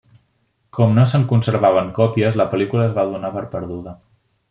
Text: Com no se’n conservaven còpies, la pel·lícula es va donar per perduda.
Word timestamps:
Com 0.77 0.95
no 0.99 1.03
se’n 1.11 1.27
conservaven 1.33 1.93
còpies, 2.01 2.41
la 2.43 2.51
pel·lícula 2.55 2.89
es 2.91 2.99
va 3.01 3.09
donar 3.15 3.35
per 3.39 3.49
perduda. 3.57 3.99